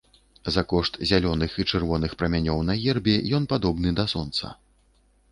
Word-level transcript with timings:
За 0.53 0.61
кошт 0.69 0.95
зялёных 1.09 1.57
і 1.63 1.65
чырвоных 1.71 2.15
прамянёў 2.21 2.63
на 2.69 2.77
гербе 2.85 3.15
ён 3.39 3.43
падобны 3.51 3.93
да 4.01 4.05
сонца. 4.15 4.51